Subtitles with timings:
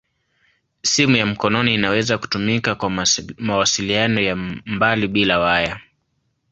[0.83, 3.07] Simu ya mkononi inaweza kutumika kwa
[3.37, 4.35] mawasiliano ya
[4.65, 5.81] mbali bila waya.